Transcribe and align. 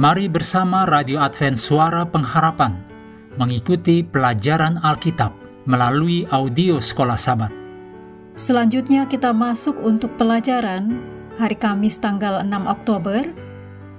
Mari 0.00 0.32
bersama 0.32 0.88
Radio 0.88 1.20
Advent 1.20 1.60
Suara 1.60 2.08
Pengharapan 2.08 2.72
mengikuti 3.36 4.00
pelajaran 4.00 4.80
Alkitab 4.80 5.28
melalui 5.68 6.24
audio 6.32 6.80
Sekolah 6.80 7.20
Sabat. 7.20 7.52
Selanjutnya 8.32 9.04
kita 9.04 9.36
masuk 9.36 9.76
untuk 9.84 10.16
pelajaran 10.16 11.04
hari 11.36 11.52
Kamis 11.52 12.00
tanggal 12.00 12.40
6 12.40 12.48
Oktober 12.48 13.28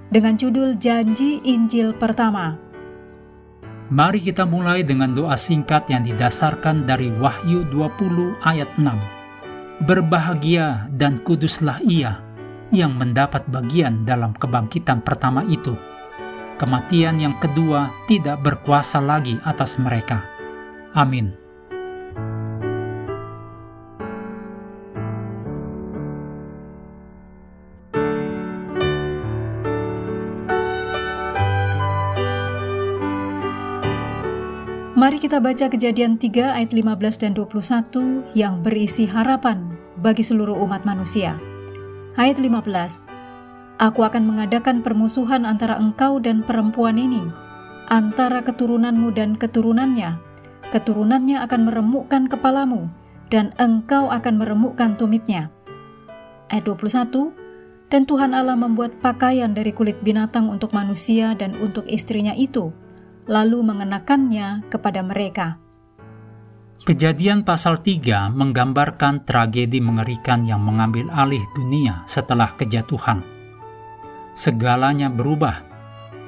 dengan 0.10 0.42
judul 0.42 0.74
Janji 0.82 1.38
Injil 1.46 1.94
Pertama. 1.94 2.58
Mari 3.94 4.26
kita 4.26 4.50
mulai 4.50 4.82
dengan 4.82 5.14
doa 5.14 5.38
singkat 5.38 5.86
yang 5.86 6.02
didasarkan 6.02 6.82
dari 6.90 7.14
Wahyu 7.14 7.70
20 7.70 8.42
ayat 8.42 8.74
6. 8.74 9.86
Berbahagia 9.86 10.90
dan 10.98 11.22
kuduslah 11.22 11.78
ia 11.86 12.26
yang 12.74 12.98
mendapat 12.98 13.46
bagian 13.54 14.02
dalam 14.02 14.34
kebangkitan 14.34 15.06
pertama 15.06 15.46
itu 15.46 15.78
kematian 16.56 17.20
yang 17.20 17.36
kedua 17.38 17.92
tidak 18.08 18.40
berkuasa 18.40 19.04
lagi 19.04 19.36
atas 19.44 19.76
mereka. 19.76 20.24
Amin. 20.96 21.42
Mari 35.02 35.18
kita 35.18 35.42
baca 35.42 35.66
kejadian 35.66 36.16
3 36.22 36.62
ayat 36.62 36.72
15 36.78 37.26
dan 37.26 37.34
21 37.34 38.22
yang 38.38 38.62
berisi 38.62 39.10
harapan 39.10 39.74
bagi 39.98 40.22
seluruh 40.22 40.56
umat 40.62 40.86
manusia. 40.86 41.42
Ayat 42.22 42.38
15 42.38 43.11
Aku 43.82 44.06
akan 44.06 44.30
mengadakan 44.30 44.86
permusuhan 44.86 45.42
antara 45.42 45.74
engkau 45.82 46.22
dan 46.22 46.46
perempuan 46.46 47.02
ini, 47.02 47.26
antara 47.90 48.46
keturunanmu 48.46 49.10
dan 49.10 49.34
keturunannya. 49.34 50.22
Keturunannya 50.70 51.42
akan 51.42 51.62
meremukkan 51.66 52.30
kepalamu, 52.30 52.94
dan 53.34 53.50
engkau 53.58 54.14
akan 54.14 54.38
meremukkan 54.38 55.02
tumitnya. 55.02 55.50
Ayat 56.54 56.70
21, 56.70 57.34
Dan 57.90 58.06
Tuhan 58.06 58.38
Allah 58.38 58.56
membuat 58.56 59.02
pakaian 59.02 59.52
dari 59.52 59.74
kulit 59.74 59.98
binatang 60.06 60.48
untuk 60.48 60.72
manusia 60.78 61.34
dan 61.34 61.58
untuk 61.58 61.84
istrinya 61.90 62.38
itu, 62.38 62.70
lalu 63.26 63.66
mengenakannya 63.66 64.62
kepada 64.70 65.02
mereka. 65.02 65.58
Kejadian 66.86 67.44
pasal 67.44 67.82
3 67.82 68.30
menggambarkan 68.30 69.26
tragedi 69.26 69.82
mengerikan 69.84 70.46
yang 70.46 70.64
mengambil 70.64 71.10
alih 71.12 71.44
dunia 71.58 72.06
setelah 72.08 72.56
kejatuhan 72.56 73.31
segalanya 74.34 75.12
berubah, 75.12 75.64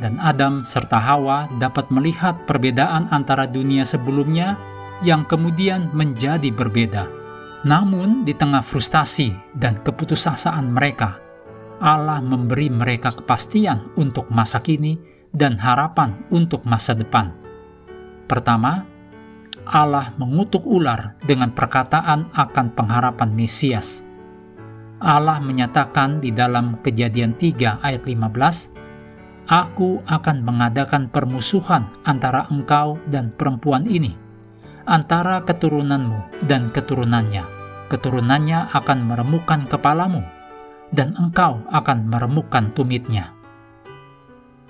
dan 0.01 0.19
Adam 0.19 0.65
serta 0.65 0.99
Hawa 0.99 1.47
dapat 1.61 1.87
melihat 1.93 2.43
perbedaan 2.49 3.07
antara 3.13 3.47
dunia 3.47 3.87
sebelumnya 3.87 4.59
yang 5.05 5.23
kemudian 5.27 5.91
menjadi 5.95 6.49
berbeda. 6.51 7.07
Namun, 7.63 8.27
di 8.27 8.35
tengah 8.35 8.59
frustasi 8.59 9.31
dan 9.55 9.79
keputusasaan 9.79 10.67
mereka, 10.67 11.19
Allah 11.79 12.19
memberi 12.19 12.67
mereka 12.67 13.15
kepastian 13.15 13.95
untuk 13.95 14.27
masa 14.27 14.59
kini 14.59 14.99
dan 15.31 15.55
harapan 15.55 16.27
untuk 16.31 16.67
masa 16.67 16.91
depan. 16.91 17.31
Pertama, 18.27 18.83
Allah 19.63 20.11
mengutuk 20.19 20.67
ular 20.67 21.15
dengan 21.23 21.55
perkataan 21.55 22.35
akan 22.35 22.67
pengharapan 22.75 23.31
Mesias 23.31 24.03
Allah 25.03 25.43
menyatakan 25.43 26.23
di 26.23 26.31
dalam 26.31 26.79
kejadian 26.79 27.35
3 27.35 27.83
ayat 27.83 28.07
15, 28.07 28.71
Aku 29.51 29.99
akan 30.07 30.47
mengadakan 30.47 31.11
permusuhan 31.11 31.91
antara 32.07 32.47
engkau 32.47 32.95
dan 33.11 33.35
perempuan 33.35 33.83
ini, 33.83 34.15
antara 34.87 35.43
keturunanmu 35.43 36.47
dan 36.47 36.71
keturunannya. 36.71 37.43
Keturunannya 37.91 38.71
akan 38.71 38.99
meremukkan 39.03 39.67
kepalamu, 39.67 40.23
dan 40.95 41.11
engkau 41.19 41.59
akan 41.67 42.07
meremukkan 42.07 42.71
tumitnya. 42.71 43.35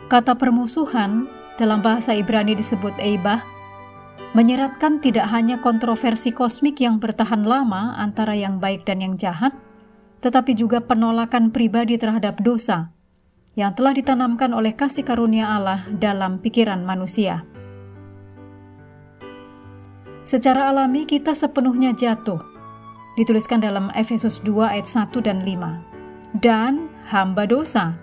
Kata 0.09 0.33
permusuhan 0.33 1.29
dalam 1.61 1.85
bahasa 1.85 2.17
Ibrani 2.17 2.57
disebut 2.57 2.97
eibah, 2.97 3.45
menyeratkan 4.33 4.97
tidak 4.97 5.29
hanya 5.29 5.61
kontroversi 5.61 6.33
kosmik 6.33 6.81
yang 6.81 6.97
bertahan 6.97 7.45
lama 7.45 7.93
antara 8.01 8.33
yang 8.33 8.57
baik 8.57 8.89
dan 8.89 9.05
yang 9.05 9.13
jahat, 9.21 9.53
tetapi 10.23 10.55
juga 10.55 10.79
penolakan 10.79 11.51
pribadi 11.51 11.99
terhadap 11.99 12.39
dosa 12.39 12.95
yang 13.59 13.75
telah 13.75 13.91
ditanamkan 13.91 14.55
oleh 14.55 14.71
kasih 14.71 15.03
karunia 15.03 15.51
Allah 15.51 15.83
dalam 15.91 16.39
pikiran 16.39 16.79
manusia. 16.81 17.43
Secara 20.23 20.71
alami 20.71 21.03
kita 21.03 21.35
sepenuhnya 21.35 21.91
jatuh, 21.91 22.39
dituliskan 23.19 23.59
dalam 23.59 23.91
Efesus 23.91 24.39
2 24.39 24.71
ayat 24.79 24.87
1 24.87 25.11
dan 25.19 25.43
5, 25.43 26.39
dan 26.39 26.87
hamba 27.11 27.43
dosa, 27.43 27.99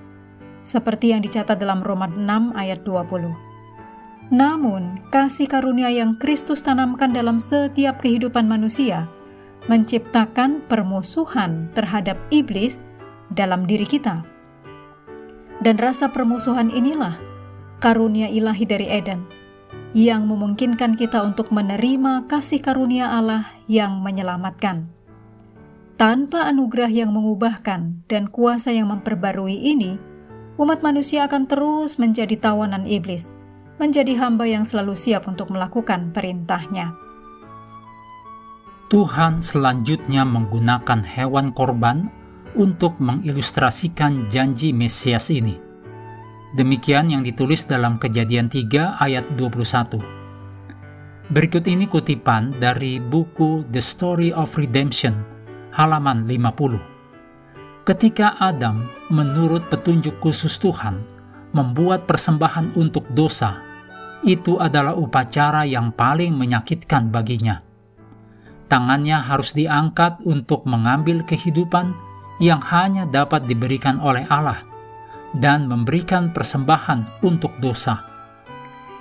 seperti 0.61 1.17
yang 1.17 1.25
dicatat 1.25 1.57
dalam 1.57 1.81
Roma 1.81 2.13
6 2.13 2.53
ayat 2.53 2.85
20. 2.85 3.33
Namun, 4.31 5.01
kasih 5.09 5.49
karunia 5.49 5.89
yang 5.89 6.21
Kristus 6.21 6.61
tanamkan 6.61 7.17
dalam 7.17 7.41
setiap 7.41 8.05
kehidupan 8.05 8.45
manusia– 8.45 9.09
menciptakan 9.71 10.67
permusuhan 10.67 11.71
terhadap 11.79 12.19
iblis 12.35 12.83
dalam 13.31 13.71
diri 13.71 13.87
kita. 13.87 14.27
Dan 15.63 15.79
rasa 15.79 16.11
permusuhan 16.11 16.75
inilah 16.75 17.15
karunia 17.79 18.27
ilahi 18.27 18.67
dari 18.67 18.91
Eden 18.91 19.23
yang 19.95 20.27
memungkinkan 20.27 20.99
kita 20.99 21.23
untuk 21.23 21.55
menerima 21.55 22.27
kasih 22.27 22.59
karunia 22.59 23.15
Allah 23.15 23.47
yang 23.71 24.03
menyelamatkan. 24.03 24.91
Tanpa 25.95 26.51
anugerah 26.51 26.91
yang 26.91 27.15
mengubahkan 27.15 28.03
dan 28.11 28.27
kuasa 28.27 28.75
yang 28.75 28.91
memperbarui 28.91 29.55
ini, 29.55 30.01
umat 30.59 30.81
manusia 30.83 31.29
akan 31.31 31.47
terus 31.47 32.01
menjadi 32.01 32.41
tawanan 32.41 32.89
iblis, 32.89 33.31
menjadi 33.77 34.17
hamba 34.19 34.49
yang 34.49 34.65
selalu 34.65 34.97
siap 34.97 35.29
untuk 35.29 35.53
melakukan 35.53 36.11
perintahnya. 36.11 37.10
Tuhan 38.91 39.39
selanjutnya 39.39 40.27
menggunakan 40.27 41.07
hewan 41.07 41.55
korban 41.55 42.11
untuk 42.59 42.99
mengilustrasikan 42.99 44.27
janji 44.27 44.75
Mesias 44.75 45.31
ini. 45.31 45.55
Demikian 46.59 47.07
yang 47.07 47.23
ditulis 47.23 47.63
dalam 47.71 48.03
Kejadian 48.03 48.51
3 48.51 48.99
ayat 48.99 49.31
21. 49.39 50.03
Berikut 51.31 51.71
ini 51.71 51.87
kutipan 51.87 52.59
dari 52.59 52.99
buku 52.99 53.63
The 53.71 53.79
Story 53.79 54.35
of 54.35 54.59
Redemption, 54.59 55.23
halaman 55.71 56.27
50. 56.27 57.87
Ketika 57.87 58.43
Adam, 58.43 58.91
menurut 59.07 59.71
petunjuk 59.71 60.19
khusus 60.19 60.59
Tuhan, 60.59 61.07
membuat 61.55 62.11
persembahan 62.11 62.75
untuk 62.75 63.07
dosa, 63.15 63.55
itu 64.27 64.59
adalah 64.59 64.99
upacara 64.99 65.63
yang 65.63 65.95
paling 65.95 66.35
menyakitkan 66.35 67.15
baginya 67.15 67.70
tangannya 68.71 69.19
harus 69.19 69.53
diangkat 69.53 70.23
untuk 70.23 70.65
mengambil 70.65 71.27
kehidupan 71.27 71.93
yang 72.39 72.63
hanya 72.63 73.05
dapat 73.05 73.45
diberikan 73.45 73.99
oleh 74.01 74.25
Allah 74.31 74.63
dan 75.37 75.67
memberikan 75.67 76.31
persembahan 76.31 77.21
untuk 77.27 77.53
dosa. 77.59 78.07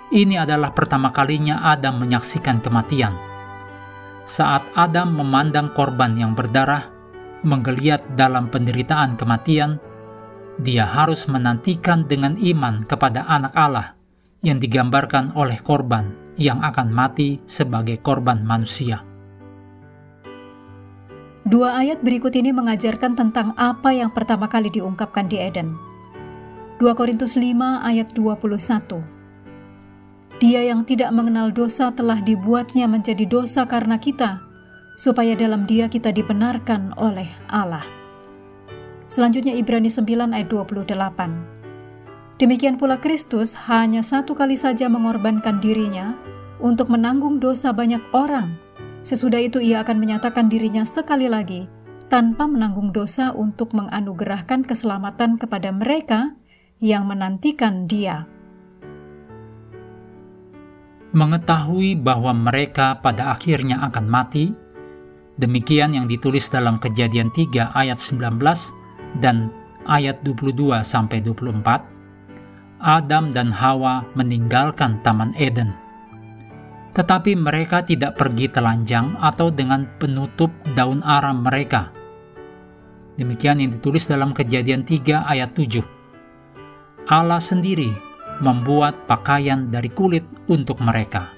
Ini 0.09 0.41
adalah 0.41 0.73
pertama 0.73 1.13
kalinya 1.13 1.61
Adam 1.69 2.01
menyaksikan 2.01 2.59
kematian. 2.59 3.13
Saat 4.25 4.65
Adam 4.73 5.13
memandang 5.13 5.73
korban 5.77 6.17
yang 6.17 6.33
berdarah, 6.33 6.89
menggeliat 7.45 8.17
dalam 8.17 8.49
penderitaan 8.49 9.15
kematian, 9.15 9.77
dia 10.59 10.83
harus 10.83 11.29
menantikan 11.31 12.03
dengan 12.03 12.35
iman 12.35 12.83
kepada 12.83 13.23
anak 13.29 13.53
Allah 13.55 13.95
yang 14.43 14.59
digambarkan 14.59 15.33
oleh 15.39 15.61
korban 15.63 16.35
yang 16.35 16.59
akan 16.59 16.91
mati 16.91 17.39
sebagai 17.47 18.03
korban 18.03 18.43
manusia. 18.43 19.08
Dua 21.49 21.81
ayat 21.81 22.05
berikut 22.05 22.29
ini 22.37 22.53
mengajarkan 22.53 23.17
tentang 23.17 23.57
apa 23.57 23.89
yang 23.89 24.13
pertama 24.13 24.45
kali 24.45 24.69
diungkapkan 24.69 25.25
di 25.25 25.41
Eden. 25.41 25.73
2 26.77 26.93
Korintus 26.93 27.33
5 27.33 27.57
ayat 27.81 28.13
21. 28.13 29.01
Dia 30.37 30.61
yang 30.61 30.85
tidak 30.85 31.09
mengenal 31.09 31.49
dosa 31.49 31.89
telah 31.89 32.21
dibuatnya 32.21 32.85
menjadi 32.85 33.25
dosa 33.25 33.65
karena 33.65 33.97
kita, 33.97 34.45
supaya 35.01 35.33
dalam 35.33 35.65
dia 35.65 35.89
kita 35.89 36.13
dibenarkan 36.13 36.93
oleh 37.01 37.33
Allah. 37.49 37.81
Selanjutnya 39.09 39.57
Ibrani 39.57 39.89
9 39.89 40.05
ayat 40.29 40.53
28. 40.53 42.37
Demikian 42.37 42.77
pula 42.77 43.01
Kristus 43.01 43.57
hanya 43.65 44.05
satu 44.05 44.37
kali 44.37 44.53
saja 44.53 44.85
mengorbankan 44.85 45.57
dirinya 45.57 46.13
untuk 46.61 46.93
menanggung 46.93 47.41
dosa 47.41 47.73
banyak 47.73 48.05
orang 48.13 48.68
Sesudah 49.01 49.39
itu 49.39 49.63
ia 49.63 49.81
akan 49.81 49.97
menyatakan 49.97 50.51
dirinya 50.51 50.83
sekali 50.83 51.31
lagi 51.31 51.71
tanpa 52.11 52.49
menanggung 52.49 52.91
dosa 52.91 53.31
untuk 53.31 53.71
menganugerahkan 53.77 54.65
keselamatan 54.65 55.37
kepada 55.37 55.69
mereka 55.71 56.35
yang 56.81 57.05
menantikan 57.05 57.85
dia. 57.85 58.25
Mengetahui 61.09 61.97
bahwa 61.97 62.35
mereka 62.37 63.01
pada 63.01 63.33
akhirnya 63.33 63.81
akan 63.89 64.05
mati, 64.05 64.53
demikian 65.41 65.97
yang 65.97 66.05
ditulis 66.05 66.51
dalam 66.53 66.77
Kejadian 66.77 67.33
3 67.33 67.73
ayat 67.73 67.97
19 67.97 68.37
dan 69.17 69.49
ayat 69.89 70.21
22 70.21 70.85
sampai 70.85 71.23
24. 71.25 71.81
Adam 72.79 73.33
dan 73.33 73.49
Hawa 73.49 74.05
meninggalkan 74.13 75.01
Taman 75.01 75.33
Eden. 75.33 75.73
Tetapi 76.95 77.37
mereka 77.37 77.85
tidak 77.85 78.17
pergi 78.17 78.49
telanjang 78.49 79.15
atau 79.21 79.53
dengan 79.53 79.85
penutup 80.01 80.49
daun 80.73 81.05
aram 81.05 81.45
mereka. 81.45 81.93
Demikian 83.19 83.61
yang 83.61 83.71
ditulis 83.71 84.07
dalam 84.07 84.31
Kejadian 84.33 84.87
3 84.87 85.27
ayat 85.27 85.51
7. 85.53 85.83
Allah 87.11 87.41
sendiri 87.41 87.91
membuat 88.39 89.05
pakaian 89.05 89.67
dari 89.69 89.91
kulit 89.91 90.23
untuk 90.47 90.79
mereka. 90.79 91.29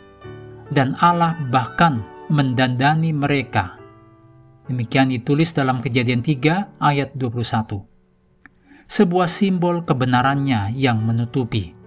Dan 0.72 0.96
Allah 1.04 1.36
bahkan 1.52 2.00
mendandani 2.32 3.12
mereka. 3.12 3.76
Demikian 4.72 5.12
ditulis 5.12 5.52
dalam 5.52 5.84
Kejadian 5.84 6.24
3 6.24 6.80
ayat 6.80 7.12
21 7.18 7.92
sebuah 8.92 9.32
simbol 9.32 9.88
kebenarannya 9.88 10.76
yang 10.76 11.00
menutupi. 11.00 11.81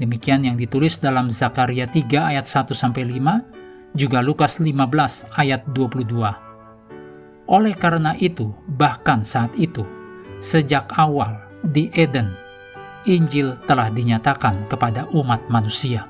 Demikian 0.00 0.44
yang 0.46 0.56
ditulis 0.56 0.96
dalam 1.00 1.28
Zakaria 1.28 1.84
3 1.84 2.32
ayat 2.32 2.46
1 2.48 2.72
sampai 2.72 3.04
5, 3.04 3.96
juga 3.96 4.24
Lukas 4.24 4.56
15 4.56 5.28
ayat 5.36 5.68
22. 5.72 7.48
Oleh 7.48 7.74
karena 7.76 8.16
itu, 8.16 8.54
bahkan 8.78 9.20
saat 9.20 9.52
itu, 9.60 9.84
sejak 10.40 10.88
awal 10.96 11.36
di 11.60 11.92
Eden, 11.92 12.32
Injil 13.04 13.58
telah 13.68 13.92
dinyatakan 13.92 14.64
kepada 14.70 15.10
umat 15.12 15.44
manusia. 15.52 16.08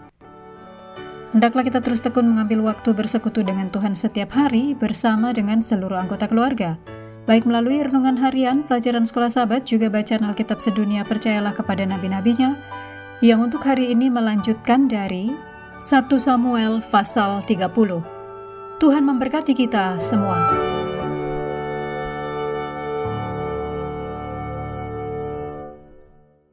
Hendaklah 1.32 1.64
kita 1.64 1.81
terus 1.81 2.05
tekun 2.05 2.29
mengambil 2.29 2.61
waktu 2.69 2.93
bersekutu 2.93 3.40
dengan 3.40 3.73
Tuhan 3.73 3.96
setiap 3.96 4.37
hari 4.37 4.76
bersama 4.76 5.32
dengan 5.32 5.64
seluruh 5.64 5.96
anggota 5.96 6.29
keluarga 6.29 6.76
Baik 7.23 7.46
melalui 7.46 7.79
renungan 7.79 8.19
harian, 8.19 8.67
pelajaran 8.67 9.06
sekolah 9.06 9.31
sahabat, 9.31 9.62
juga 9.62 9.87
bacaan 9.87 10.26
Alkitab 10.26 10.58
sedunia 10.58 11.06
percayalah 11.06 11.55
kepada 11.55 11.87
nabi-nabinya, 11.87 12.58
yang 13.22 13.38
untuk 13.38 13.62
hari 13.62 13.94
ini 13.94 14.10
melanjutkan 14.10 14.90
dari 14.90 15.30
1 15.78 16.10
Samuel 16.19 16.82
pasal 16.82 17.38
30. 17.46 17.70
Tuhan 18.82 19.02
memberkati 19.06 19.54
kita 19.54 20.02
semua. 20.02 20.81